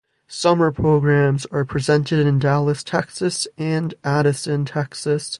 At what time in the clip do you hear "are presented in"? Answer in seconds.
1.51-2.39